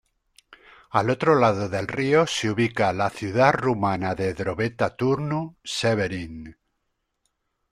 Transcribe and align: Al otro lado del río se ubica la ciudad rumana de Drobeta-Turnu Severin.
Al 0.89 1.11
otro 1.11 1.35
lado 1.35 1.69
del 1.69 1.87
río 1.87 2.25
se 2.25 2.49
ubica 2.49 2.91
la 2.91 3.11
ciudad 3.11 3.53
rumana 3.53 4.15
de 4.15 4.33
Drobeta-Turnu 4.33 5.57
Severin. 5.63 6.57